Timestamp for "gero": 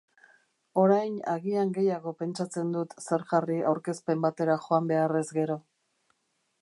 5.41-5.61